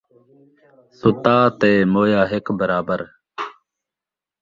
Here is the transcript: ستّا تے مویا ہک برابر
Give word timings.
ستّا 0.99 1.35
تے 1.59 1.71
مویا 1.93 2.21
ہک 2.31 2.45
برابر 2.59 2.99